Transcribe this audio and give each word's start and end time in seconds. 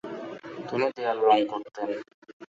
তিনি 0.67 0.87
দেয়াল 0.95 1.17
রঙ 1.25 1.39
করতেন। 1.51 1.89